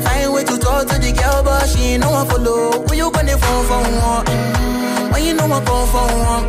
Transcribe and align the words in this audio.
I 0.00 0.02
find 0.02 0.32
way 0.32 0.44
to 0.44 0.56
talk 0.56 0.86
to 0.86 0.98
the 0.98 1.12
girl, 1.12 1.42
but 1.42 1.68
she 1.68 1.92
ain't 1.92 2.00
no 2.02 2.10
one 2.10 2.26
follow. 2.28 2.86
When 2.86 2.96
you 2.96 3.10
gonna 3.10 3.36
phone 3.36 3.64
for 3.66 3.82
one? 4.00 5.12
When 5.12 5.24
you 5.24 5.34
know 5.34 5.44
I 5.44 5.60
come 5.60 5.86
for 5.92 6.06
one? 6.24 6.48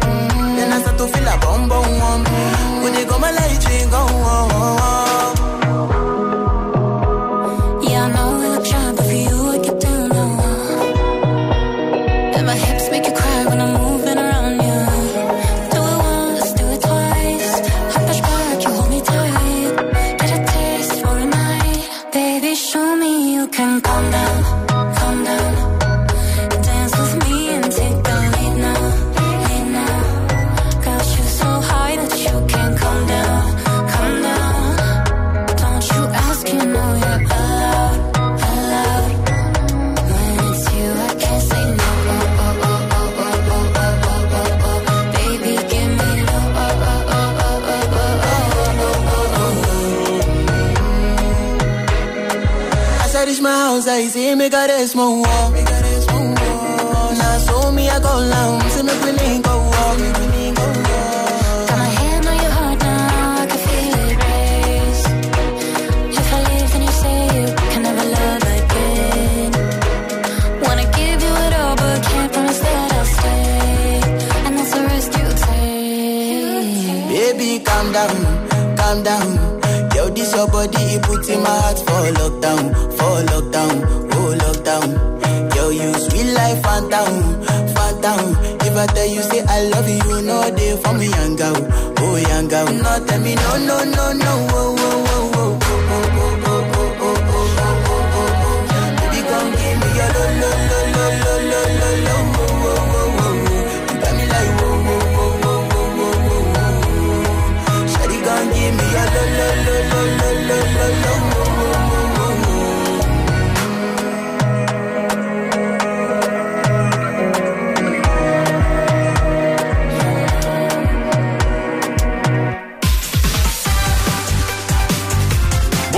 Then 0.55 0.71
I 0.71 0.79
start 0.79 0.97
to 0.99 1.07
feel 1.07 1.27
a 1.27 1.37
bum 1.39 1.67
bum 1.67 1.99
one. 1.99 2.23
When 2.81 2.93
they 2.93 3.03
go 3.03 3.19
my 3.19 3.31
light, 3.31 3.65
ring 3.67 3.89
go 3.89 3.97
on. 3.97 4.80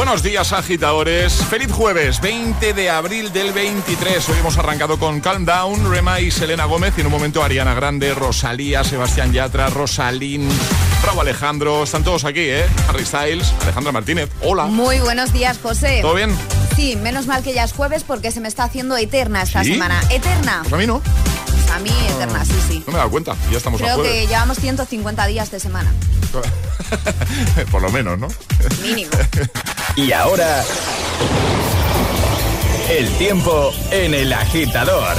Buenos 0.06 0.22
días, 0.22 0.52
agitadores. 0.52 1.34
Feliz 1.34 1.72
jueves, 1.72 2.20
20 2.20 2.74
de 2.74 2.90
abril 2.90 3.32
del 3.32 3.54
23. 3.54 4.28
Hoy 4.28 4.38
hemos 4.38 4.58
arrancado 4.58 5.00
con 5.00 5.22
Calm 5.22 5.46
Down, 5.46 5.90
Rema 5.90 6.20
y 6.20 6.30
Selena 6.30 6.66
Gómez. 6.66 6.94
Y 6.98 7.00
en 7.00 7.08
un 7.08 7.14
momento 7.14 7.42
Ariana 7.42 7.74
Grande, 7.74 8.14
Rosalía, 8.14 8.84
Sebastián 8.84 9.32
Yatra, 9.32 9.70
Rosalín, 9.70 10.50
Raúl 11.06 11.22
Alejandro. 11.22 11.84
Están 11.84 12.04
todos 12.04 12.26
aquí, 12.26 12.42
¿eh? 12.42 12.66
Harry 12.90 13.06
Styles, 13.06 13.54
Alejandra 13.62 13.94
Martínez. 13.94 14.30
Hola. 14.42 14.66
Muy 14.66 15.00
buenos 15.00 15.32
días, 15.32 15.58
José. 15.64 16.00
¿Todo 16.02 16.16
bien? 16.16 16.36
Sí, 16.76 16.98
menos 16.98 17.26
mal 17.26 17.42
que 17.42 17.54
ya 17.54 17.64
es 17.64 17.72
jueves 17.72 18.04
porque 18.04 18.30
se 18.32 18.42
me 18.42 18.50
está 18.50 18.66
haciendo 18.66 18.98
eterna 18.98 19.42
esta 19.42 19.64
¿Sí? 19.64 19.72
semana. 19.72 20.02
Eterna. 20.12 20.60
Pues 20.64 20.74
a 20.74 20.78
mí 20.78 20.86
no. 20.86 21.00
Pues 21.00 21.72
a 21.72 21.80
mí 21.80 21.92
eterna, 22.10 22.44
sí, 22.44 22.56
sí. 22.68 22.84
No 22.86 22.92
me 22.92 22.96
he 22.96 22.98
dado 22.98 23.10
cuenta. 23.10 23.38
Ya 23.50 23.58
estamos 23.58 23.82
a 23.82 23.86
Creo 23.86 23.96
que 24.04 24.10
jueves. 24.10 24.28
llevamos 24.30 24.58
150 24.60 25.28
días 25.28 25.50
de 25.50 25.62
semana. 25.62 25.94
Por 27.72 27.82
lo 27.82 27.90
menos, 27.90 28.20
¿no? 28.20 28.28
Mínimo. 28.82 29.12
Y 29.96 30.12
ahora, 30.12 30.64
el 32.90 33.10
tiempo 33.18 33.72
en 33.92 34.14
el 34.14 34.34
agitador. 34.34 35.16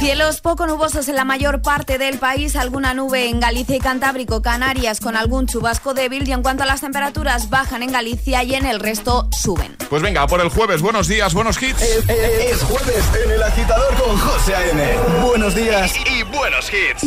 Cielos 0.00 0.40
poco 0.40 0.66
nubosos 0.66 1.08
en 1.08 1.14
la 1.14 1.24
mayor 1.24 1.62
parte 1.62 1.96
del 1.96 2.18
país, 2.18 2.56
alguna 2.56 2.92
nube 2.92 3.28
en 3.28 3.38
Galicia 3.40 3.76
y 3.76 3.78
Cantábrico, 3.78 4.42
Canarias 4.42 4.98
con 5.00 5.16
algún 5.16 5.46
chubasco 5.46 5.94
débil 5.94 6.28
y 6.28 6.32
en 6.32 6.42
cuanto 6.42 6.64
a 6.64 6.66
las 6.66 6.80
temperaturas 6.80 7.48
bajan 7.48 7.82
en 7.84 7.92
Galicia 7.92 8.42
y 8.42 8.54
en 8.56 8.66
el 8.66 8.80
resto 8.80 9.28
suben. 9.30 9.76
Pues 9.88 10.02
venga, 10.02 10.26
por 10.26 10.40
el 10.40 10.48
jueves. 10.50 10.82
Buenos 10.82 11.06
días, 11.06 11.32
buenos 11.32 11.62
hits. 11.62 11.80
Es, 11.80 12.08
es- 12.08 12.52
es 12.52 12.62
jueves 12.64 13.04
en 13.24 13.30
el 13.30 13.42
agitador 13.44 13.94
con 13.94 14.18
José 14.18 14.54
A.M. 14.56 14.84
Buenos 15.22 15.54
días. 15.54 15.92
Y, 15.96 16.18
y 16.18 16.22
buenos 16.24 16.68
hits. 16.70 17.06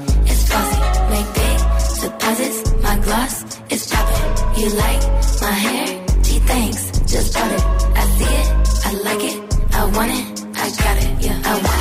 gloss, 3.01 3.43
it's 3.69 3.89
dropping. 3.89 4.61
You 4.61 4.69
like 4.69 5.01
my 5.41 5.51
hair? 5.51 6.05
Gee, 6.23 6.39
thanks, 6.39 6.91
just 7.11 7.33
bought 7.33 7.51
it. 7.51 7.63
I 7.95 8.03
see 8.17 8.33
it, 8.41 8.47
I 8.85 8.91
like 9.07 9.23
it, 9.23 9.37
I 9.73 9.85
want 9.97 10.11
it, 10.11 10.25
I 10.55 10.69
got 10.83 10.97
it, 11.03 11.25
yeah, 11.25 11.41
I 11.43 11.53
want 11.53 11.75
it. 11.75 11.80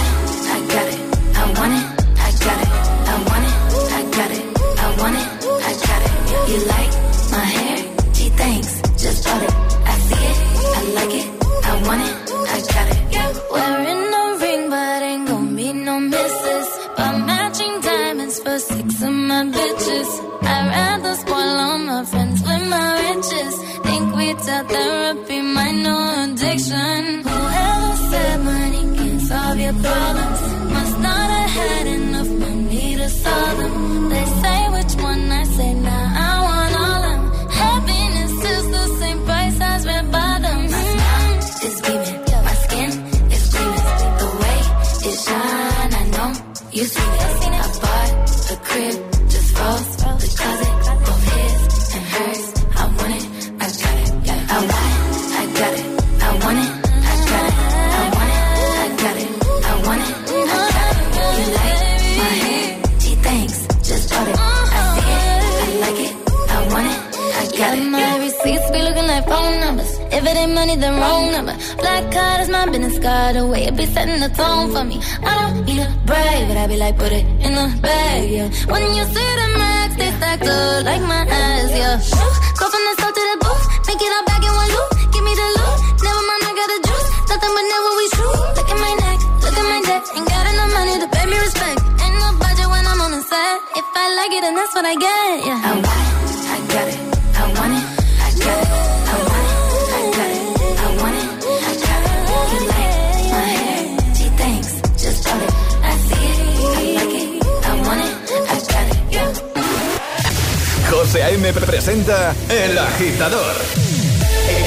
José 111.10 111.24
A.M. 111.24 111.52
presenta 111.54 112.36
El 112.48 112.78
Agitador. 112.78 113.56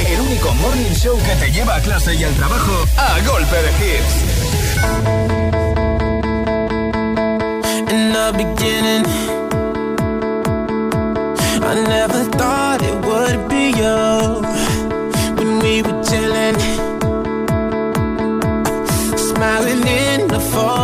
El 0.06 0.20
único 0.20 0.52
morning 0.56 0.92
show 0.92 1.16
que 1.16 1.34
te 1.36 1.50
lleva 1.50 1.76
a 1.76 1.80
clase 1.80 2.14
y 2.14 2.22
al 2.22 2.34
trabajo 2.34 2.84
a 2.98 3.18
golpe 3.26 3.56
de 3.62 3.70
hits. 3.80 4.14
In 7.90 8.12
the 8.12 8.32
beginning, 8.36 9.06
I 11.62 11.82
never 11.88 12.24
thought 12.36 12.82
it 12.82 12.94
would 13.06 13.48
be 13.48 13.70
you. 13.70 14.42
When 15.36 15.60
we 15.60 15.80
were 15.80 16.02
chilling, 16.04 16.58
smiling 19.16 19.86
in 19.86 20.28
the 20.28 20.40
fall. 20.52 20.83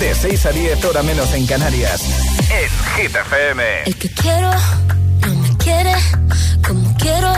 De 0.00 0.14
6 0.14 0.46
a 0.46 0.50
10, 0.50 0.84
hora 0.86 1.02
menos 1.02 1.30
en 1.34 1.46
Canarias. 1.46 2.00
En 2.48 2.70
Hit 2.96 3.14
FM. 3.14 3.62
El 3.84 3.96
que 3.96 4.08
quiero 4.10 4.50
no 5.26 5.34
me 5.34 5.56
quiere 5.58 5.94
como 6.66 6.96
quiero 6.96 7.30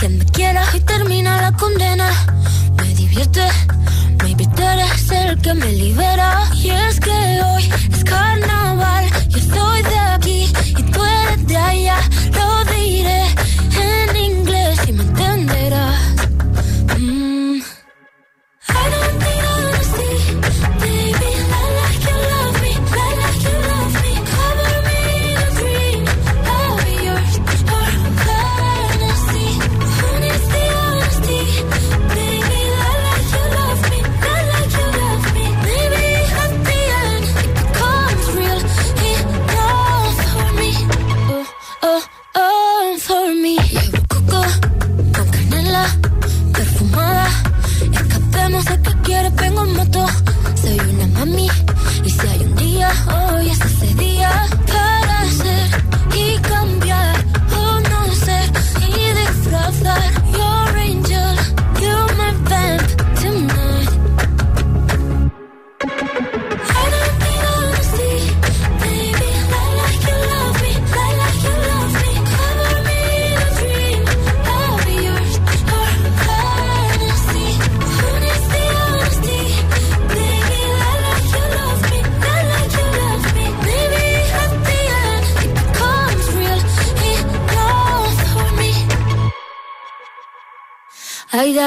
que 0.00 0.08
me 0.08 0.24
quiera 0.24 0.64
y 0.72 0.80
termina 0.80 1.42
la 1.42 1.52
condena. 1.52 2.08
Me 2.78 2.94
divierte, 2.94 3.46
maybe 4.22 4.46
tú 4.56 4.62
eres 4.62 5.10
el 5.10 5.38
que 5.42 5.52
me 5.52 5.70
libera. 5.70 6.48
Y 6.54 6.70
es 6.70 6.98
que 6.98 7.10
hoy 7.10 7.70
es 7.92 8.04
carnaval, 8.04 9.04
yo 9.28 9.38
estoy 9.38 9.82
de 9.82 9.98
aquí 9.98 10.52
y 10.78 10.82
tú 10.84 11.04
eres 11.04 11.46
de 11.46 11.56
allá. 11.58 11.98
Lo 12.32 12.64
diré 12.72 13.26
en 13.82 14.16
inglés 14.16 14.41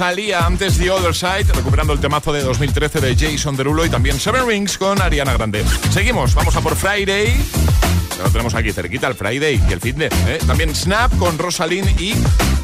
Rosalía 0.00 0.46
antes 0.46 0.78
The 0.78 0.90
Other 0.90 1.14
Side, 1.14 1.52
recuperando 1.52 1.92
el 1.92 2.00
temazo 2.00 2.32
de 2.32 2.40
2013 2.40 3.02
de 3.02 3.14
Jason 3.14 3.54
Derulo 3.54 3.84
y 3.84 3.90
también 3.90 4.18
Seven 4.18 4.48
Rings 4.48 4.78
con 4.78 4.98
Ariana 4.98 5.34
Grande. 5.34 5.62
Seguimos, 5.92 6.34
vamos 6.34 6.56
a 6.56 6.62
por 6.62 6.74
Friday. 6.74 7.36
Ya 8.16 8.22
lo 8.24 8.30
tenemos 8.30 8.54
aquí 8.54 8.72
cerquita, 8.72 9.08
el 9.08 9.14
Friday 9.14 9.60
y 9.68 9.72
el 9.74 9.78
fitness. 9.78 10.10
¿eh? 10.26 10.38
También 10.46 10.74
Snap 10.74 11.14
con 11.18 11.36
Rosalind 11.36 12.00
y 12.00 12.14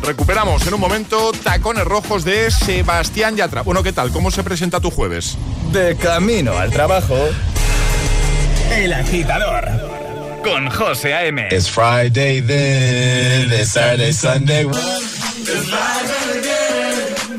recuperamos 0.03 0.67
en 0.67 0.73
un 0.73 0.81
momento 0.81 1.31
Tacones 1.33 1.85
Rojos 1.85 2.25
de 2.25 2.51
Sebastián 2.51 3.37
Yatra. 3.37 3.61
Bueno, 3.61 3.83
¿qué 3.83 3.93
tal? 3.93 4.13
¿Cómo 4.13 4.31
se 4.31 4.43
presenta 4.43 4.81
tu 4.81 4.91
jueves? 4.91 5.37
De 5.73 5.95
camino 5.97 6.57
al 6.57 6.71
trabajo. 6.71 7.19
El 8.73 8.95
agitador. 8.95 9.69
Con 10.43 10.71
José 10.71 11.13
A.M. 11.13 11.49
It's 11.51 11.69
Friday 11.69 12.41
then, 12.41 13.53
it's 13.53 13.73
Saturday, 13.73 14.15
Sunday. 14.15 14.65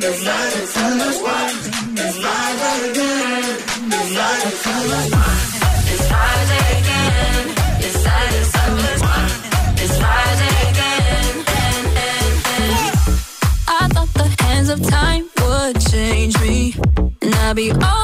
This 0.08 0.26
life 0.26 0.64
is 0.64 0.72
full 0.72 1.02
of 1.02 1.16
fun. 1.16 1.96
This 1.96 2.18
again. 2.18 3.44
This 3.90 4.10
life 4.16 4.46
is 4.46 4.60
full 4.64 4.92
of 4.96 5.08
fun. 9.04 9.28
This 9.76 9.98
again. 10.00 11.36
I 13.68 13.88
thought 13.92 14.12
the 14.14 14.28
hands 14.44 14.70
of 14.70 14.82
time 14.88 15.30
would 15.42 15.82
change 15.92 16.40
me, 16.40 16.74
and 17.22 17.36
I'd 17.36 17.56
be 17.58 17.72
all. 17.74 17.97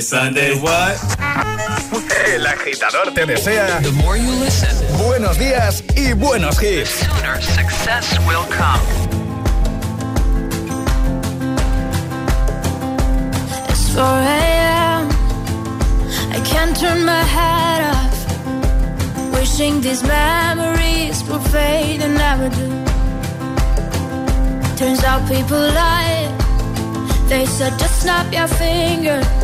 Sunday, 0.00 0.60
what? 0.60 0.96
El 2.26 2.46
agitador 2.46 3.12
te 3.14 3.26
desea 3.26 3.80
buenos 4.98 5.38
días 5.38 5.84
y 5.94 6.12
buenos 6.14 6.60
hits. 6.60 6.90
sooner 6.90 7.40
success 7.40 8.18
will 8.26 8.44
come. 8.50 8.80
It's 13.68 13.94
4 13.94 14.04
a.m. 14.04 15.08
I 16.32 16.40
can't 16.44 16.76
turn 16.76 17.04
my 17.04 17.22
head 17.22 17.84
off. 17.94 19.32
Wishing 19.32 19.80
these 19.80 20.02
memories 20.02 21.22
will 21.28 21.40
fade 21.52 22.00
and 22.02 22.14
never 22.14 22.48
do. 22.48 22.68
Turns 24.76 25.04
out 25.04 25.28
people 25.28 25.58
lie. 25.58 26.30
They 27.28 27.46
said 27.46 27.78
just 27.78 28.02
snap 28.02 28.32
your 28.32 28.48
fingers. 28.48 29.43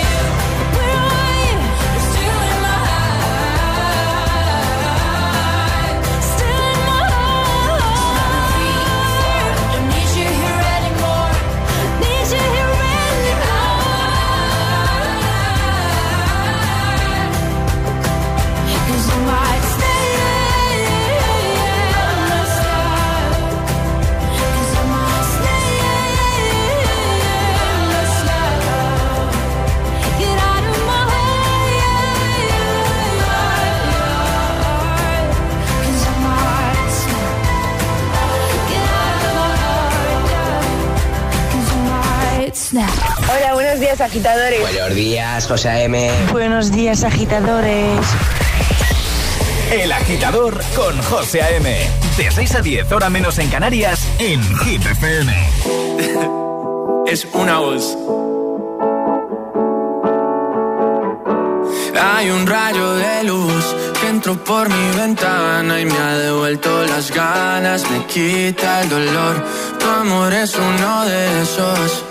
Hola, 42.73 43.53
buenos 43.53 43.81
días 43.81 43.99
agitadores. 43.99 44.61
Buenos 44.61 44.95
días, 44.95 45.45
José 45.45 45.69
A.M. 45.69 46.09
Buenos 46.31 46.71
días 46.71 47.03
agitadores. 47.03 47.99
El 49.73 49.91
agitador 49.91 50.57
con 50.73 50.97
José 51.01 51.41
A.M. 51.41 51.89
De 52.15 52.31
6 52.31 52.55
a 52.55 52.61
10, 52.61 52.89
hora 52.93 53.09
menos 53.09 53.39
en 53.39 53.49
Canarias, 53.49 54.07
en 54.19 54.41
Hit 54.59 54.85
FM. 54.85 55.49
es 57.07 57.27
una 57.33 57.59
voz. 57.59 57.97
Hay 62.01 62.29
un 62.29 62.47
rayo 62.47 62.93
de 62.93 63.23
luz 63.25 63.75
que 63.99 64.07
entró 64.07 64.41
por 64.41 64.69
mi 64.69 64.97
ventana 64.97 65.77
y 65.77 65.85
me 65.85 65.97
ha 65.97 66.17
devuelto 66.17 66.85
las 66.85 67.11
ganas, 67.11 67.83
me 67.91 68.05
quita 68.05 68.83
el 68.83 68.89
dolor. 68.89 69.45
Tu 69.77 69.85
amor 69.87 70.33
es 70.33 70.55
uno 70.55 71.05
de 71.05 71.41
esos 71.41 72.10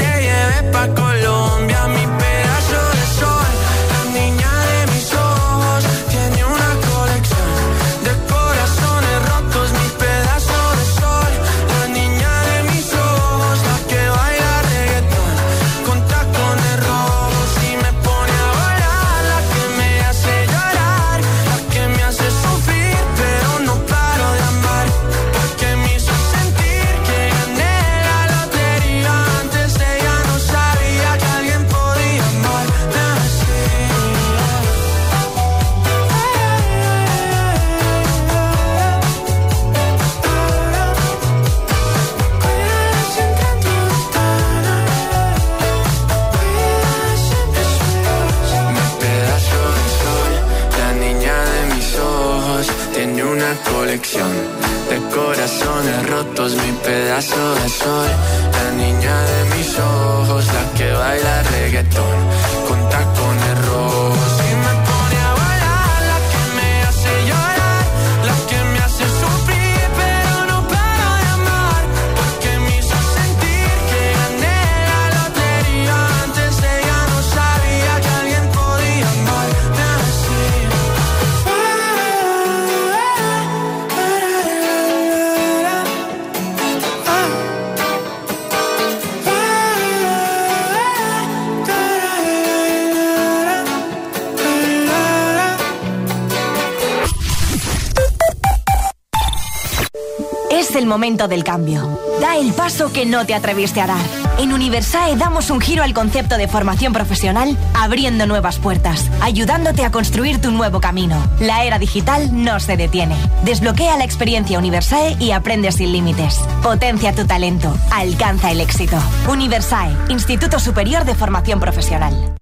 momento 100.91 101.29
del 101.29 101.45
cambio. 101.45 101.97
Da 102.19 102.35
el 102.35 102.51
paso 102.51 102.91
que 102.91 103.05
no 103.05 103.25
te 103.25 103.33
atreviste 103.33 103.79
a 103.79 103.87
dar. 103.87 104.05
En 104.39 104.51
Universae 104.51 105.15
damos 105.15 105.49
un 105.49 105.61
giro 105.61 105.83
al 105.83 105.93
concepto 105.93 106.35
de 106.35 106.49
formación 106.49 106.91
profesional, 106.91 107.57
abriendo 107.73 108.27
nuevas 108.27 108.59
puertas, 108.59 109.09
ayudándote 109.21 109.85
a 109.85 109.91
construir 109.91 110.41
tu 110.41 110.51
nuevo 110.51 110.81
camino. 110.81 111.15
La 111.39 111.63
era 111.63 111.79
digital 111.79 112.43
no 112.43 112.59
se 112.59 112.75
detiene. 112.75 113.15
Desbloquea 113.45 113.95
la 113.95 114.03
experiencia 114.03 114.59
Universae 114.59 115.15
y 115.17 115.31
aprende 115.31 115.71
sin 115.71 115.93
límites. 115.93 116.41
Potencia 116.61 117.15
tu 117.15 117.25
talento. 117.25 117.73
Alcanza 117.89 118.51
el 118.51 118.59
éxito. 118.59 118.97
Universae, 119.29 119.95
Instituto 120.09 120.59
Superior 120.59 121.05
de 121.05 121.15
Formación 121.15 121.61
Profesional. 121.61 122.35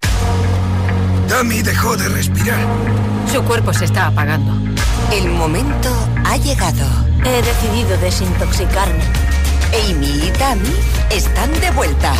Dami 1.27 1.61
dejó 1.61 1.95
de 1.95 2.09
respirar. 2.09 2.65
Su 3.31 3.43
cuerpo 3.43 3.73
se 3.73 3.85
está 3.85 4.07
apagando. 4.07 4.51
El 5.11 5.29
momento 5.29 5.89
ha 6.25 6.35
llegado. 6.37 7.08
He 7.25 7.41
decidido 7.41 7.97
desintoxicarme. 7.97 9.03
Amy 9.89 10.27
y 10.27 10.31
Tammy 10.37 10.75
están 11.11 11.51
de 11.59 11.71
vuelta. 11.71 12.13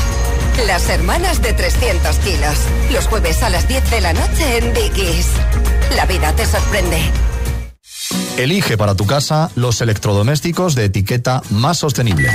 Las 0.68 0.90
hermanas 0.90 1.42
de 1.42 1.54
300 1.54 2.18
kilos. 2.18 2.58
Los 2.92 3.08
jueves 3.08 3.42
a 3.44 3.50
las 3.50 3.68
10 3.68 3.90
de 3.92 4.02
la 4.02 4.14
noche 4.14 4.58
en 4.58 4.74
Dickies. 4.74 5.28
La 5.96 6.06
vida 6.06 6.34
te 6.34 6.46
sorprende. 6.46 7.02
Elige 8.38 8.78
para 8.78 8.96
tu 8.96 9.06
casa 9.06 9.50
los 9.56 9.82
electrodomésticos 9.82 10.76
de 10.76 10.86
etiqueta 10.86 11.42
más 11.50 11.78
sostenible. 11.78 12.30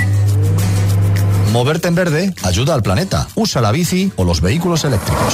Moverte 1.51 1.87
en 1.87 1.95
verde 1.95 2.33
ayuda 2.43 2.73
al 2.73 2.83
planeta. 2.83 3.27
Usa 3.35 3.61
la 3.61 3.71
bici 3.71 4.11
o 4.15 4.23
los 4.23 4.41
vehículos 4.41 4.83
eléctricos. 4.83 5.33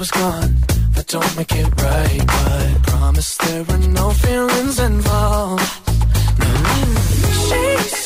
Was 0.00 0.10
gone. 0.12 0.54
That 0.94 1.06
don't 1.08 1.36
make 1.36 1.52
it 1.52 1.68
right, 1.82 2.22
but 2.26 2.82
promise 2.84 3.36
there 3.36 3.64
were 3.64 3.76
no 3.76 4.10
feelings 4.10 4.80
involved. 4.80 5.62
Mm-hmm. 6.40 6.94
She 7.46 7.88
said, 7.88 7.99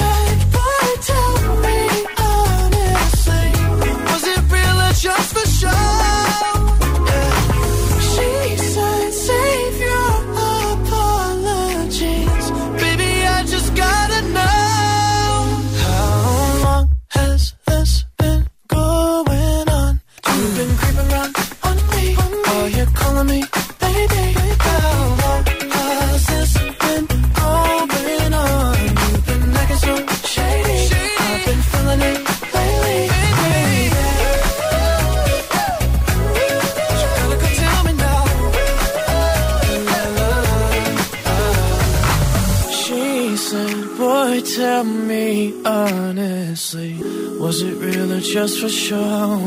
honestly, 45.64 46.94
was 47.38 47.60
it 47.62 47.74
real 47.76 48.12
or 48.12 48.20
just 48.20 48.60
for 48.60 48.68
show? 48.68 49.38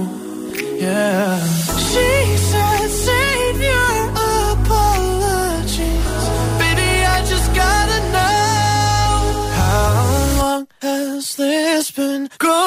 Yeah. 0.85 1.39
She 1.91 2.09
said, 2.49 2.87
Save 3.05 3.61
your 3.71 3.99
apologies. 4.51 6.15
Baby, 6.61 6.91
I 7.15 7.17
just 7.33 7.47
gotta 7.55 7.99
know. 8.15 9.15
How 9.61 10.37
long 10.41 10.67
has 10.81 11.35
this 11.35 11.91
been 11.91 12.29
going 12.37 12.66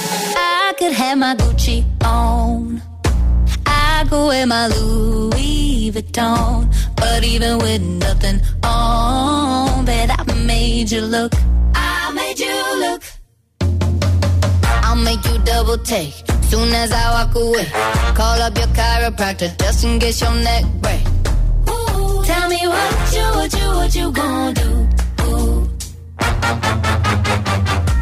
Could 0.81 0.93
have 0.93 1.19
my 1.19 1.35
Gucci 1.35 1.85
on. 2.03 2.81
I 3.67 4.03
go 4.09 4.29
wear 4.29 4.47
my 4.47 4.65
Louis 4.65 5.91
Vuitton. 5.91 6.73
But 6.95 7.23
even 7.23 7.59
with 7.59 7.83
nothing 7.83 8.41
on, 8.63 9.85
bet 9.85 10.09
I 10.09 10.23
made 10.33 10.89
you 10.89 11.01
look. 11.01 11.33
I 11.75 12.11
made 12.15 12.39
you 12.39 12.79
look. 12.79 13.03
I'll 14.83 14.95
make 14.95 15.23
you 15.23 15.37
double 15.45 15.77
take. 15.77 16.15
Soon 16.49 16.73
as 16.73 16.91
I 16.91 17.11
walk 17.11 17.35
away, 17.35 17.67
call 18.15 18.41
up 18.41 18.57
your 18.57 18.65
chiropractor 18.73 19.55
just 19.59 19.83
in 19.83 19.99
case 19.99 20.19
your 20.19 20.33
neck 20.33 20.65
break. 20.81 21.05
Ooh, 21.69 22.23
Tell 22.25 22.49
me 22.49 22.57
what 22.65 23.13
you, 23.13 23.25
what 23.37 23.53
you, 23.53 23.67
what 23.77 23.95
you 23.95 24.11
gonna 24.11 24.53
do? 24.55 24.89
Ooh. 25.25 25.69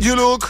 You 0.00 0.16
Look. 0.16 0.46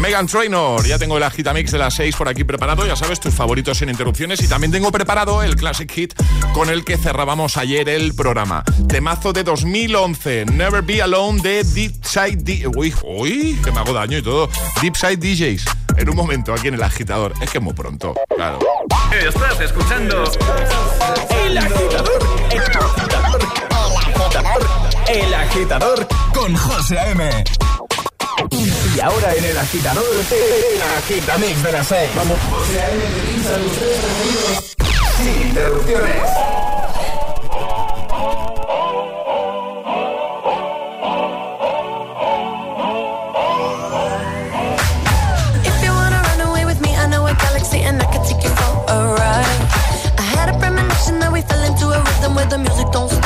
Megan 0.00 0.26
Trainor, 0.26 0.84
ya 0.84 0.98
tengo 0.98 1.16
el 1.16 1.22
agitamix 1.22 1.70
de 1.70 1.78
las 1.78 1.94
6 1.94 2.16
por 2.16 2.28
aquí 2.28 2.44
preparado, 2.44 2.84
ya 2.86 2.96
sabes, 2.96 3.20
tus 3.20 3.32
favoritos 3.32 3.78
sin 3.78 3.88
interrupciones 3.88 4.42
y 4.42 4.48
también 4.48 4.70
tengo 4.70 4.92
preparado 4.92 5.42
el 5.42 5.56
Classic 5.56 5.90
Hit 5.90 6.14
con 6.52 6.68
el 6.68 6.84
que 6.84 6.98
cerrábamos 6.98 7.56
ayer 7.56 7.88
el 7.88 8.14
programa. 8.14 8.64
Temazo 8.88 9.32
de 9.32 9.44
2011, 9.44 10.46
Never 10.46 10.82
Be 10.82 11.00
Alone 11.00 11.40
de 11.40 11.64
Deep 11.64 12.04
Side 12.04 12.36
D 12.36 12.66
Uy, 12.74 12.92
uy, 13.02 13.58
que 13.64 13.72
me 13.72 13.78
hago 13.78 13.92
daño 13.92 14.18
y 14.18 14.22
todo. 14.22 14.50
Deep 14.82 14.96
Side 14.96 15.16
DJs. 15.16 15.64
En 15.96 16.10
un 16.10 16.16
momento 16.16 16.52
aquí 16.52 16.68
en 16.68 16.74
el 16.74 16.82
agitador. 16.82 17.32
Es 17.40 17.50
que 17.50 17.58
es 17.58 17.64
muy 17.64 17.72
pronto, 17.72 18.14
claro. 18.36 18.58
Estás 19.12 19.60
escuchando 19.60 20.24
El 21.44 21.56
agitador, 21.56 22.18
el 22.50 22.60
agitador, 22.60 23.40
el 23.88 24.04
agitador, 24.04 24.64
el 25.08 25.34
agitador 25.34 26.08
con 26.34 26.54
José 26.56 26.98
A.M. 26.98 27.44
Y 28.96 29.00
ahora 29.00 29.34
en 29.34 29.44
el 29.44 29.58
agitador, 29.58 30.04
en 30.30 30.78
la 30.78 30.98
agita 30.98 31.38
mix 31.38 31.62
de 31.62 31.72
las 31.72 31.86
6. 31.86 32.10
Vamos. 32.16 32.38
Sin 35.16 35.48
interrupciones. 35.48 36.54
And 47.76 48.00
I 48.00 48.04
could 48.06 48.24
take 48.24 48.42
you 48.44 48.50
for 48.50 48.84
a 48.88 49.14
ride. 49.18 49.62
I 50.16 50.22
had 50.22 50.48
a 50.48 50.58
premonition 50.60 51.18
that 51.18 51.32
we 51.32 51.42
fell 51.42 51.62
into 51.64 51.86
a 51.88 51.98
rhythm 51.98 52.34
where 52.36 52.46
the 52.46 52.58
music 52.58 52.86
don't 52.92 53.10
stop. 53.10 53.23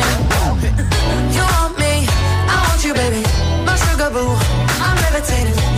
Time. 0.00 0.58
You 1.34 1.42
want 1.42 1.78
me, 1.78 2.06
I 2.52 2.56
want 2.68 2.84
you, 2.84 2.94
baby. 2.94 3.22
My 3.64 3.76
sugar 3.76 4.10
boo, 4.10 4.36
I'm 4.80 4.96
levitating. 5.04 5.73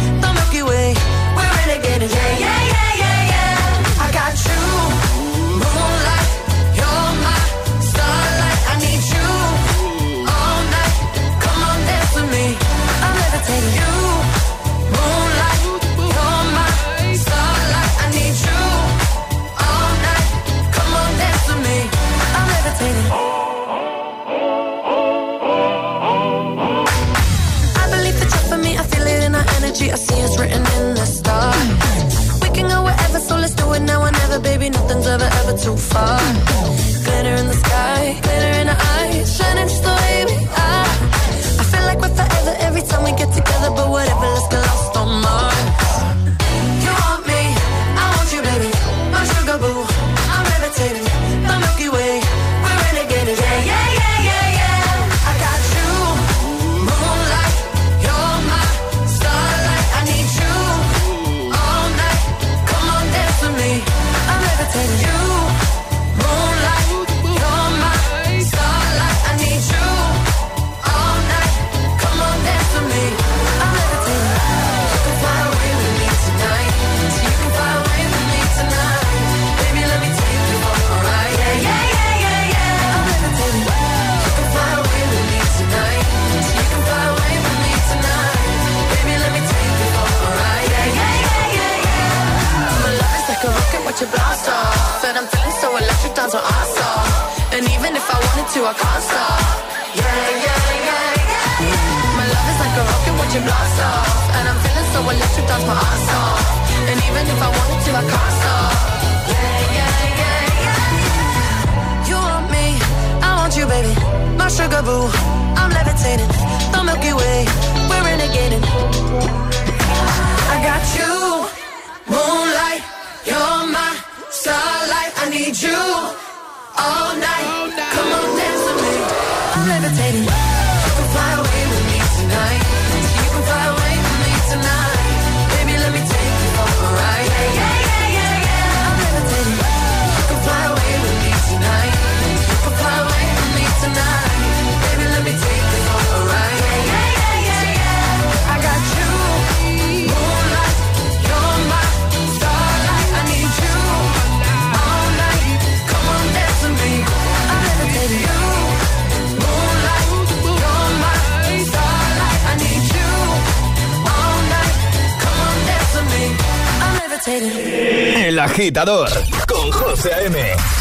Agitador 168.56 169.10
con 169.46 169.70
José 169.70 170.14
A.M. 170.14 170.34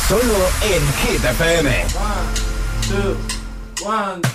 Solo 0.07 0.21
en 0.61 0.81
Hit 0.93 1.25
one, 1.45 1.91
two. 2.87 3.17
El 3.85 4.34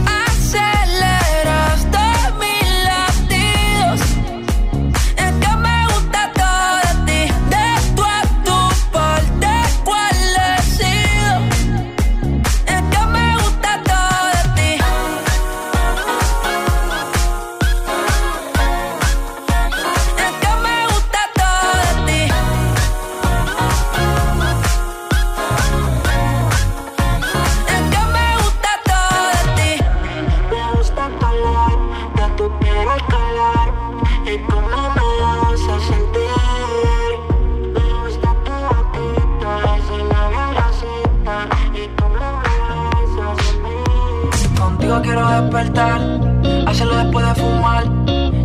Quiero 45.01 45.27
despertar, 45.29 46.01
hacerlo 46.67 46.97
después 46.97 47.25
de 47.27 47.35
fumar. 47.35 47.83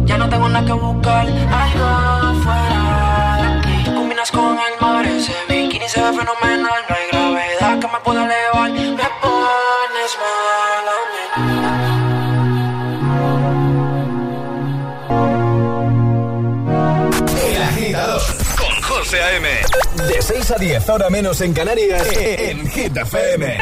Ya 0.04 0.16
no 0.18 0.28
tengo 0.28 0.48
nada 0.48 0.66
que 0.66 0.72
buscar, 0.72 1.26
algo 1.26 2.42
fuera 2.42 3.36
de 3.40 3.46
aquí. 3.58 3.90
Combinas 3.94 4.30
con 4.30 4.56
el 4.58 4.80
mar, 4.80 5.06
ese 5.06 5.32
bikini 5.48 5.88
se 5.88 6.00
ve 6.00 6.08
fenomenal. 6.08 6.84
No 6.88 6.94
hay 6.94 7.06
gravedad 7.10 7.78
que 7.80 7.88
me 7.88 8.00
pueda 8.04 8.24
elevar, 8.24 8.70
me 8.70 9.08
pones 9.22 10.18
mal 10.22 10.86
a 10.94 10.98
mí. 11.12 11.22
El 17.50 17.62
agitador 17.62 18.22
con 18.56 18.82
José 18.82 19.22
A.M. 19.22 19.48
De 20.08 20.22
6 20.22 20.50
a 20.50 20.56
10, 20.56 20.88
ahora 20.88 21.10
menos 21.10 21.40
en 21.40 21.52
Canarias, 21.52 22.06
en 22.16 22.68
Hit 22.70 22.96
FM. 22.96 23.58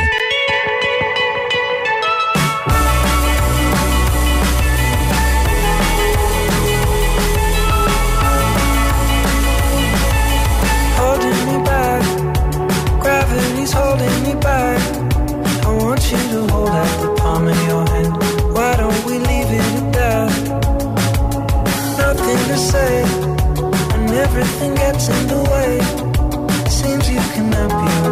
Holding 13.78 14.16
me 14.26 14.34
back. 14.40 14.80
I 15.66 15.70
want 15.82 16.02
you 16.10 16.18
to 16.32 16.40
hold 16.52 16.68
out 16.68 16.94
the 17.02 17.10
palm 17.20 17.48
of 17.48 17.58
your 17.68 17.84
hand. 17.92 18.12
Why 18.54 18.76
don't 18.76 19.00
we 19.06 19.14
leave 19.30 19.50
it 19.58 19.66
at 19.80 19.88
that? 19.98 20.30
Nothing 21.98 22.40
to 22.50 22.56
say, 22.72 22.92
and 23.94 24.10
everything 24.24 24.74
gets 24.74 25.08
in 25.08 25.22
the 25.32 25.40
way. 25.52 25.72
Seems 26.68 27.04
you 27.10 27.22
cannot 27.34 27.70
be 27.80 28.03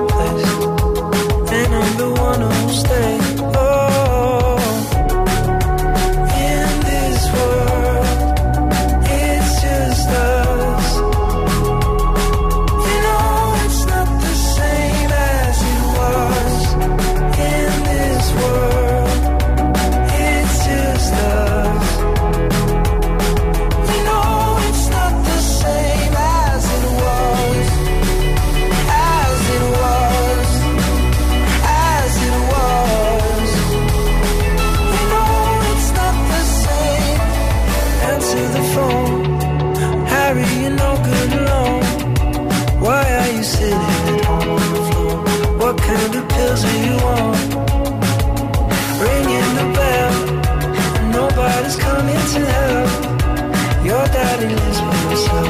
by. 54.22 55.46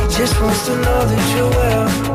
He 0.00 0.16
just 0.16 0.40
wants 0.40 0.66
to 0.66 0.74
know 0.76 1.06
that 1.06 1.36
you're 1.36 1.50
well. 1.50 2.11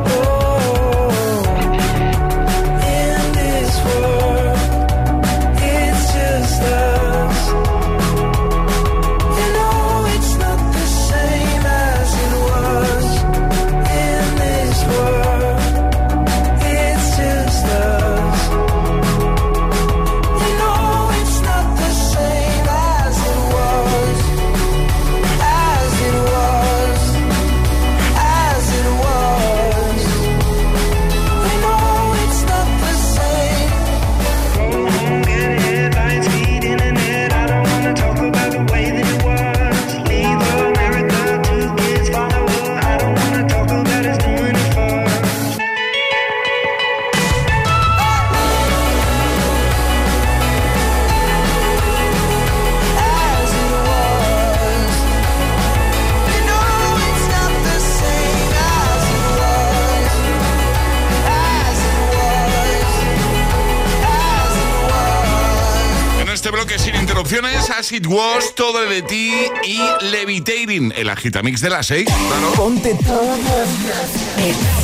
It 67.98 68.06
Was, 68.06 68.54
Todo 68.54 68.88
de 68.88 69.02
ti 69.02 69.34
y 69.64 69.80
Levitating, 70.06 70.94
el 70.96 71.10
agitamix 71.10 71.62
de 71.62 71.72
las 71.72 71.88
6. 71.88 72.06
Claro. 72.06 72.52
Ponte 72.56 72.96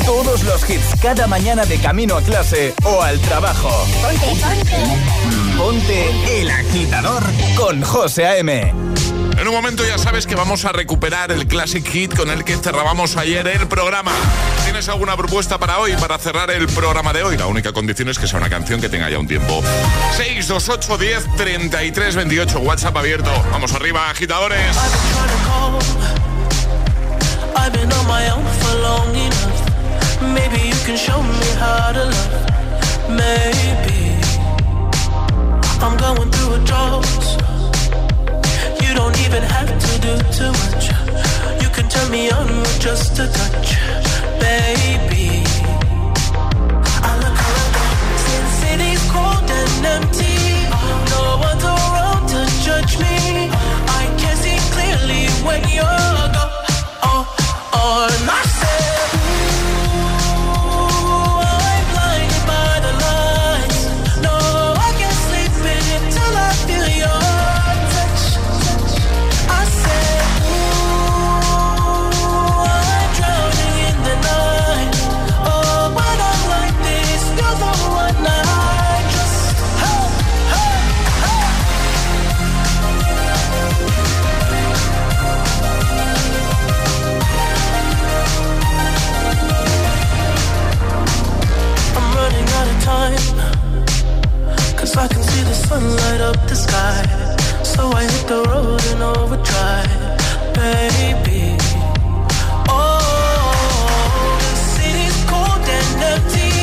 todos 0.04 0.42
los 0.42 0.68
hits 0.68 1.00
cada 1.00 1.28
mañana 1.28 1.64
de 1.64 1.78
camino 1.78 2.16
a 2.16 2.22
clase 2.22 2.74
o 2.82 3.02
al 3.02 3.20
trabajo. 3.20 3.70
Ponte, 4.02 4.26
ponte. 4.42 5.56
Ponte 5.56 6.40
el 6.40 6.50
agitador 6.50 7.22
con 7.56 7.82
José 7.82 8.26
A.M. 8.26 8.74
En 9.44 9.48
un 9.48 9.56
momento 9.56 9.84
ya 9.84 9.98
sabes 9.98 10.26
que 10.26 10.34
vamos 10.34 10.64
a 10.64 10.72
recuperar 10.72 11.30
el 11.30 11.46
Classic 11.46 11.86
Hit 11.86 12.16
con 12.16 12.30
el 12.30 12.44
que 12.44 12.56
cerrábamos 12.56 13.18
ayer 13.18 13.46
el 13.46 13.68
programa. 13.68 14.10
¿Tienes 14.64 14.88
alguna 14.88 15.18
propuesta 15.18 15.58
para 15.58 15.80
hoy, 15.80 15.94
para 15.96 16.16
cerrar 16.16 16.50
el 16.50 16.66
programa 16.66 17.12
de 17.12 17.24
hoy? 17.24 17.36
La 17.36 17.46
única 17.46 17.70
condición 17.74 18.08
es 18.08 18.18
que 18.18 18.26
sea 18.26 18.38
una 18.38 18.48
canción 18.48 18.80
que 18.80 18.88
tenga 18.88 19.10
ya 19.10 19.18
un 19.18 19.26
tiempo. 19.28 19.62
628 20.16 20.96
10 20.96 21.36
33 21.36 22.16
28, 22.16 22.58
WhatsApp 22.60 22.96
abierto. 22.96 23.30
Vamos 23.52 23.74
arriba, 23.74 24.08
agitadores. 24.08 24.74
To 40.36 40.50
much. 40.50 40.88
You 41.62 41.68
can 41.68 41.88
turn 41.88 42.10
me 42.10 42.28
on 42.30 42.48
with 42.60 42.80
just 42.80 43.12
a 43.20 43.26
touch, 43.38 43.68
baby. 44.40 45.44
I 47.08 47.12
look 47.22 47.38
around, 47.46 47.74
since 48.24 48.50
city's 48.62 49.02
cold 49.12 49.48
and 49.60 49.86
empty. 49.94 50.38
No 51.12 51.22
one's 51.46 51.64
around 51.64 52.26
to 52.32 52.40
judge 52.66 52.98
me. 52.98 53.16
I 54.00 54.04
can 54.18 54.36
see 54.42 54.58
clearly 54.74 55.24
when 55.46 55.62
you're 55.68 56.03
sun 95.74 95.96
light 95.96 96.20
up 96.20 96.38
the 96.48 96.54
sky. 96.54 97.02
So 97.62 97.82
I 98.00 98.02
hit 98.12 98.24
the 98.32 98.40
road 98.50 98.82
in 98.92 98.98
overdrive, 99.14 100.02
baby. 100.58 101.42
Oh, 102.68 104.36
the 104.50 104.54
city's 104.74 105.18
cold 105.30 105.66
and 105.78 105.90
empty. 106.12 106.54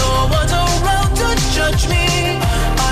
No 0.00 0.10
one's 0.36 0.54
around 0.62 1.12
to 1.20 1.28
judge 1.56 1.84
me. 1.94 2.06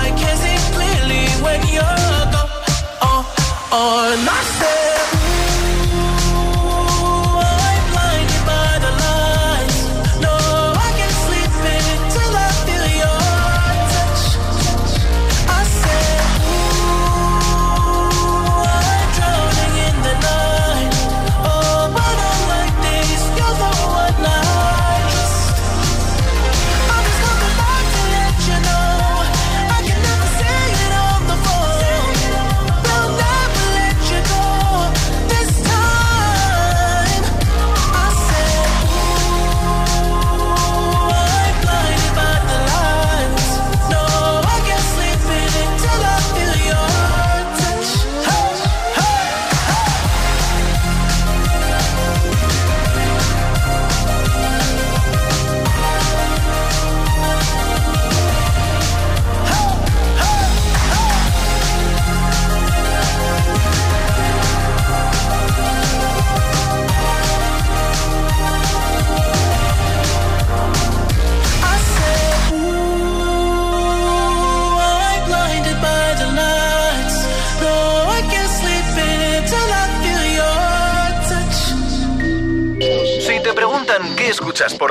I 0.03 0.05
can 0.19 0.35
see 0.43 0.59
clearly 0.75 1.23
when 1.45 1.59
you're 1.75 2.23
gone. 2.33 2.51
Oh, 3.09 3.21
oh, 3.79 4.03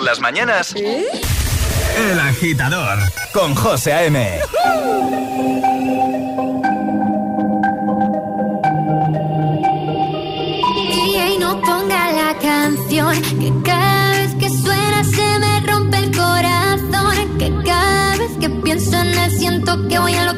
las 0.09 0.21
mañanas, 0.21 0.75
El 0.75 2.19
agitador 2.19 2.99
con 3.35 3.55
José 3.55 3.93
A.M. 3.93 4.41
DJ 10.89 11.39
no 11.41 11.61
ponga 11.61 12.11
la 12.13 12.35
canción 12.39 13.21
que 13.39 13.53
cada 13.63 14.13
vez 14.13 14.35
que 14.37 14.49
suena 14.49 15.05
se 15.05 15.39
me 15.41 15.61
rompe 15.67 15.99
el 15.99 16.17
corazón 16.17 17.39
que 17.39 17.53
cada 17.67 18.17
vez 18.17 18.31
que 18.41 18.49
pienso 18.49 18.97
en 18.99 19.09
él 19.09 19.31
siento 19.31 19.89
que 19.89 19.99
voy 19.99 20.15
a 20.15 20.23
enloquecer 20.23 20.38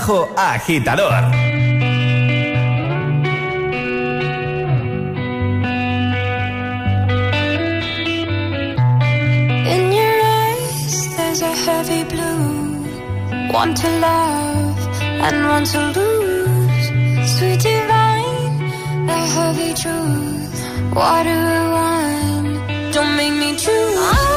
bajo 0.00 0.28
agitador. 0.36 1.12
One 13.52 13.74
to 13.74 13.88
love 14.00 14.78
and 15.26 15.48
one 15.48 15.64
to 15.64 15.80
lose. 15.96 16.86
Sweet 17.36 17.60
divine, 17.60 19.06
the 19.06 19.18
heavy 19.34 19.74
truth. 19.74 20.94
Why 20.94 21.24
do 21.24 21.30
I? 21.30 22.90
Don't 22.92 23.16
make 23.16 23.34
me 23.34 23.56
choose. 23.56 24.29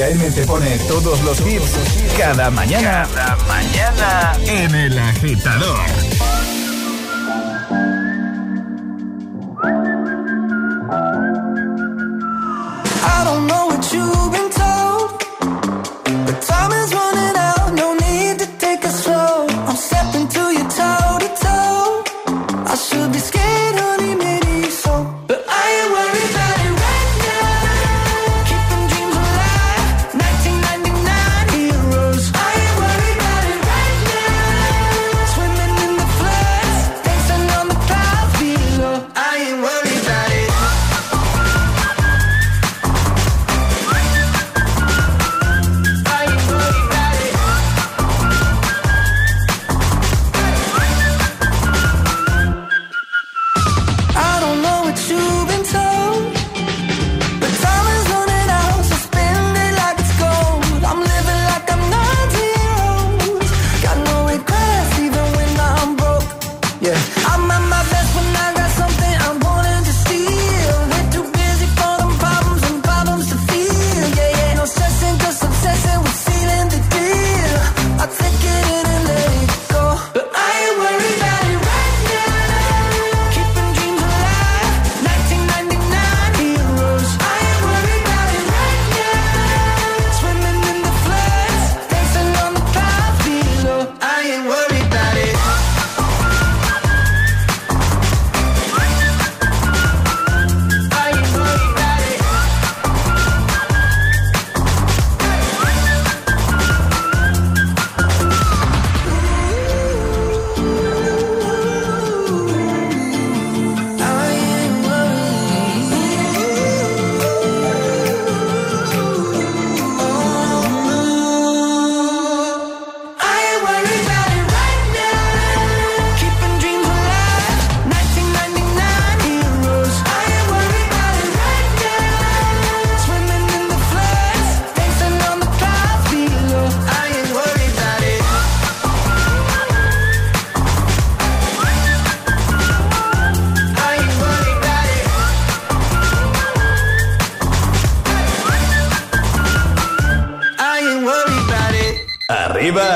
José 0.00 0.04
A.M. 0.04 0.30
te 0.30 0.46
pone 0.46 0.78
todos 0.88 1.20
los 1.24 1.40
hits 1.40 1.76
cada 2.16 2.50
mañana. 2.50 3.06
Cada 3.14 3.36
mañana. 3.46 4.32
En 4.46 4.74
El 4.74 4.98
Agitador. 4.98 5.99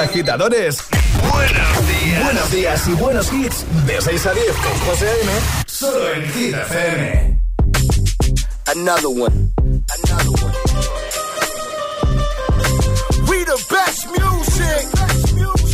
Agitadores. 0.04 0.84
Buenos 1.32 1.88
días. 1.88 2.24
Buenos 2.24 2.50
días 2.52 2.88
y 2.88 2.92
buenos 2.92 3.32
hits. 3.32 3.64
De 3.86 4.00
6 4.00 4.26
a 4.26 4.32
10 4.32 4.46
con 4.56 4.78
José 4.86 5.08
A.M. 5.08 5.32
Solo 5.66 6.12
en 6.12 6.32
Hit 6.32 6.54
FM. 6.54 7.40
Another 8.66 9.08
one. 9.08 9.52
Another 9.58 10.30
one. 10.30 10.54
We 13.28 13.44
the 13.44 13.58
best 13.70 14.06
music. 14.10 14.84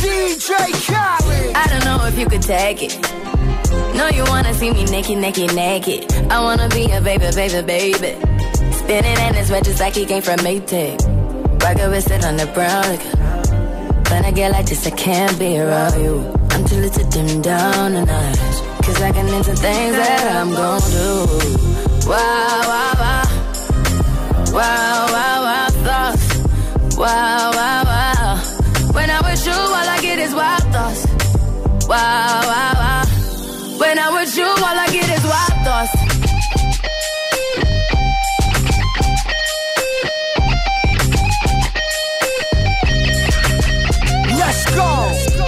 DJ 0.01 0.51
Khaled. 0.87 1.55
I 1.55 1.67
don't 1.67 1.85
know 1.85 2.05
if 2.07 2.17
you 2.17 2.27
could 2.27 2.41
take 2.41 2.81
it. 2.81 2.97
No, 3.95 4.07
you 4.09 4.23
wanna 4.29 4.53
see 4.53 4.71
me 4.71 4.85
naked, 4.85 5.17
naked, 5.17 5.53
naked. 5.53 6.11
I 6.31 6.39
wanna 6.41 6.69
be 6.69 6.89
a 6.91 7.01
baby, 7.01 7.29
baby, 7.35 7.61
baby. 7.61 8.15
Spinning 8.71 9.17
in 9.27 9.33
his 9.35 9.51
red 9.51 9.65
just 9.65 9.79
like 9.79 9.95
he 9.95 10.05
came 10.05 10.21
from 10.21 10.39
Maytag. 10.39 10.99
Rocket 11.61 11.89
with 11.89 12.09
it 12.09 12.25
on 12.25 12.37
the 12.37 12.47
brown. 12.47 12.83
Like, 12.83 13.30
when 14.11 14.25
I 14.25 14.31
get 14.31 14.51
like 14.51 14.65
this, 14.65 14.85
I 14.85 14.91
can't 14.91 15.39
be 15.39 15.59
around 15.59 16.01
you. 16.03 16.15
I'm 16.51 16.65
too 16.65 16.75
little 16.75 17.03
to 17.03 17.09
dim 17.09 17.41
down 17.41 17.93
the 17.93 18.05
night. 18.05 18.37
Cause 18.83 19.01
I 19.01 19.11
can 19.11 19.27
into 19.27 19.55
things 19.55 19.95
that 19.95 20.35
I'm 20.35 20.51
gon' 20.51 20.81
do. 20.97 21.07
Wow, 22.09 22.61
wow, 22.71 22.93
wow. 23.03 23.23
Wow, 24.57 25.07
wow, 25.15 25.37
wow, 25.47 25.67
thoughts. 25.87 26.25
Wow, 26.97 27.51
wow, 27.57 27.83
wow. 27.91 28.35
When 28.95 29.09
I'm 29.09 29.23
with 29.23 29.45
you, 29.45 29.53
all 29.53 29.87
I 29.95 29.97
get 30.01 30.19
is 30.19 30.33
wild 30.35 30.63
thoughts. 30.73 31.01
Wow, 31.87 32.41
wow, 32.51 32.73
wow. 32.81 33.03
When 33.81 33.97
I'm 33.97 34.13
with 34.13 34.37
you, 34.37 34.45
all 34.45 34.77
I 34.85 34.87
get 34.91 35.09
is 35.17 35.23
wild 35.23 35.57
thoughts. 35.65 36.00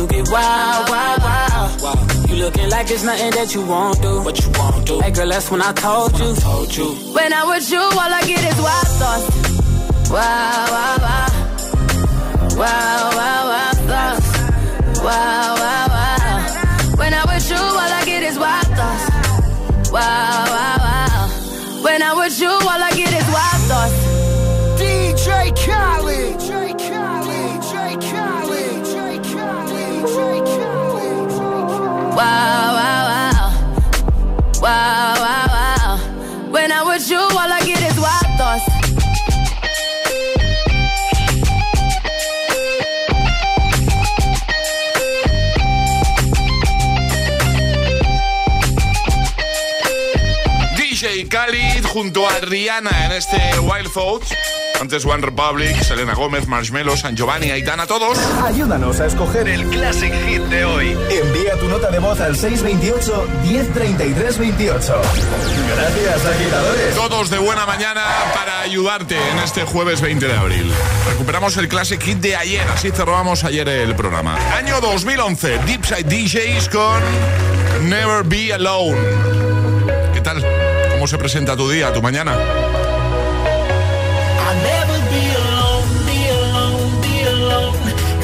You 0.00 0.06
get 0.06 0.30
wild, 0.30 0.88
wild, 0.88 1.20
wild. 1.20 1.82
wild. 1.82 2.30
You 2.30 2.36
looking 2.36 2.70
like 2.70 2.90
it's 2.90 3.04
nothing 3.04 3.32
that 3.32 3.54
you 3.54 3.60
won't 3.66 4.00
do. 4.00 4.22
What 4.22 4.40
you 4.40 4.50
won't 4.56 4.86
do. 4.86 4.98
Hey 4.98 5.10
girl, 5.10 5.28
that's 5.28 5.50
when 5.50 5.60
I 5.60 5.72
told 5.74 6.18
you. 6.18 6.34
Told 6.36 6.74
you. 6.74 6.88
When 7.12 7.30
I'm 7.34 7.46
with 7.48 7.70
you, 7.70 7.78
all 7.78 8.12
I 8.20 8.22
get 8.24 8.42
is 8.50 8.58
wild 8.64 8.88
thoughts. 8.96 9.26
Wow, 10.08 10.66
wow, 10.72 10.96
wow. 11.04 11.28
Wow, 12.56 13.10
wow, 13.18 13.42
wow, 13.52 13.72
thoughts. 13.90 14.28
Wow, 15.04 15.54
wow, 15.60 15.86
wow. 15.92 16.96
When 16.96 17.12
I'm 17.12 17.28
with 17.28 17.50
you, 17.50 17.60
all 17.60 17.92
I 18.00 18.02
get 18.06 18.22
is 18.22 18.38
wild 18.38 18.68
thoughts. 18.78 19.90
Wow, 19.92 20.44
wow, 20.48 20.76
wow. 20.80 21.82
When 21.84 22.02
I'm 22.02 22.16
with 22.16 22.40
you, 22.40 22.48
all 22.48 22.82
I 22.88 22.90
get 22.96 23.12
is 23.12 23.26
wild 23.28 23.62
thoughts. 23.68 24.09
When 36.50 36.70
you. 37.08 37.30
DJ 51.00 51.26
Khalid 51.28 51.86
junto 51.86 52.28
a 52.28 52.40
Rihanna 52.40 52.90
en 53.06 53.12
este 53.12 53.58
Wild 53.60 53.90
Thoughts. 53.90 54.59
Antes 54.80 55.04
One 55.04 55.20
Republic, 55.20 55.76
Selena 55.82 56.14
Gómez, 56.14 56.46
Marshmello, 56.46 56.96
San 56.96 57.14
Giovanni, 57.14 57.50
Aitana, 57.50 57.86
todos. 57.86 58.16
Ayúdanos 58.42 58.98
a 59.00 59.06
escoger 59.06 59.46
el 59.46 59.66
Classic 59.66 60.10
Hit 60.26 60.40
de 60.44 60.64
hoy. 60.64 60.96
Envía 61.10 61.54
tu 61.60 61.68
nota 61.68 61.90
de 61.90 61.98
voz 61.98 62.18
al 62.18 62.34
628 62.34 63.28
1033 63.42 64.38
28. 64.38 65.02
Gracias, 65.76 66.24
agitadores. 66.24 66.94
Todos 66.94 67.28
de 67.28 67.36
buena 67.36 67.66
mañana 67.66 68.02
para 68.34 68.62
ayudarte 68.62 69.16
en 69.16 69.38
este 69.40 69.64
jueves 69.64 70.00
20 70.00 70.26
de 70.26 70.34
abril. 70.34 70.72
Recuperamos 71.10 71.58
el 71.58 71.68
Classic 71.68 72.00
Hit 72.02 72.18
de 72.18 72.36
ayer, 72.36 72.66
así 72.72 72.90
cerramos 72.90 73.44
ayer 73.44 73.68
el 73.68 73.94
programa. 73.94 74.38
Año 74.56 74.80
2011, 74.80 75.58
Deepside 75.66 76.04
DJs 76.04 76.70
con 76.70 77.90
Never 77.90 78.24
Be 78.24 78.54
Alone. 78.54 78.96
¿Qué 80.14 80.22
tal? 80.22 80.42
¿Cómo 80.90 81.06
se 81.06 81.18
presenta 81.18 81.54
tu 81.54 81.68
día, 81.68 81.92
tu 81.92 82.00
mañana? 82.00 82.34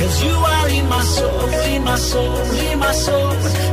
Cause 0.07 0.22
you 0.22 0.30
are 0.30 0.68
in 0.68 0.88
my 0.88 1.02
soul, 1.02 1.48
in 1.74 1.82
my 1.82 1.96
soul, 1.96 2.36
in 2.70 2.78
my 2.78 2.92
soul. 2.92 3.32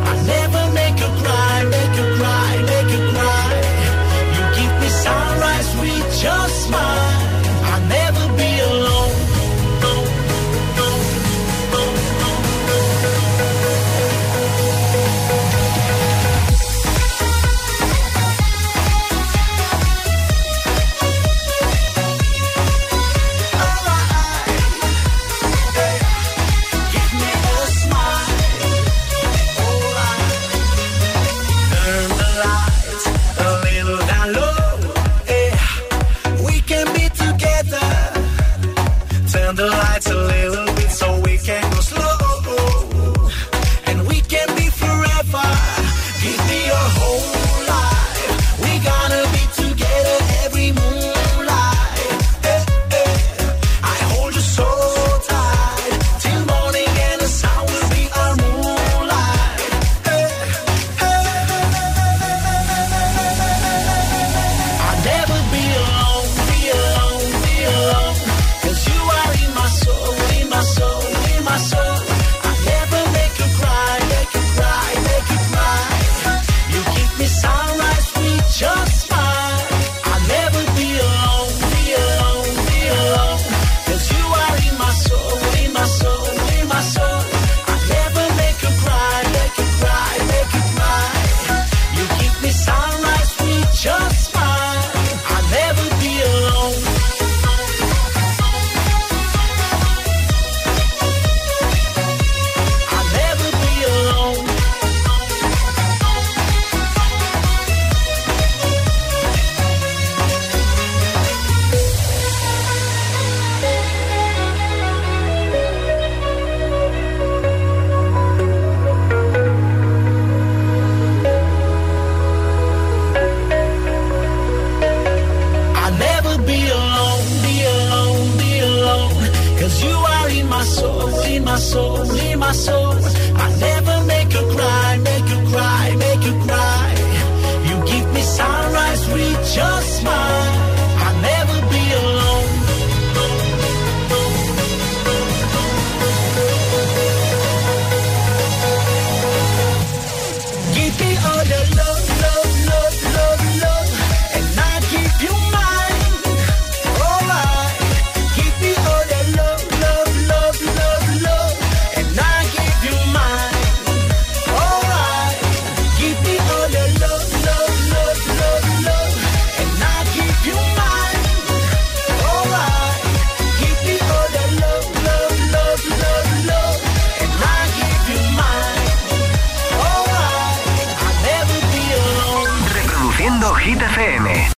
I'll 0.10 0.24
never 0.26 0.64
make 0.74 0.98
you 0.98 1.12
cry, 1.22 1.64
make 1.76 1.94
you 2.00 2.08
cry, 2.18 2.52
make 2.72 2.90
you 2.96 3.02
cry. 3.14 3.50
You 4.36 4.44
give 4.58 4.74
me 4.82 4.90
sunrise 4.90 5.70
with 5.80 6.24
your 6.24 6.48
smile. 6.50 7.03